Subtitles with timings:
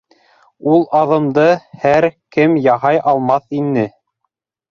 [0.75, 1.45] Ул аҙымды
[1.83, 3.87] һәр кем яһай алмаҫ ине.